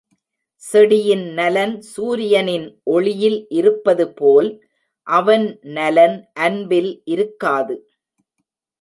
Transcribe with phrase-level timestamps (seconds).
[0.63, 4.49] செடியின் நலன் சூரியனின் ஒளியில் இருப்பதுபோல்,
[5.07, 7.77] அவன் நலன் அன்பில் இருக்காது.